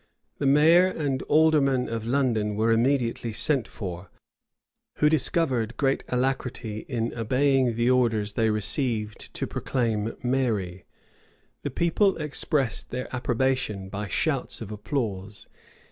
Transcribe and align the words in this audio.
The 0.39 0.47
mayor 0.47 0.87
and 0.87 1.21
aldermen 1.29 1.87
of 1.87 2.03
London 2.07 2.55
were 2.55 2.71
immediately 2.71 3.31
sent 3.33 3.67
for, 3.67 4.09
who 4.95 5.09
discovered 5.09 5.77
great 5.77 6.03
alacrity 6.09 6.87
in 6.89 7.13
obeying 7.13 7.75
the 7.75 7.91
orders 7.91 8.33
they 8.33 8.49
received 8.49 9.31
to 9.35 9.45
proclaim 9.45 10.15
Mary. 10.23 10.85
The 11.61 11.69
people 11.69 12.17
expressed 12.17 12.89
their 12.89 13.15
approbation 13.15 13.89
by 13.89 14.07
shouts 14.07 14.59
of 14.59 14.71
applause. 14.71 15.47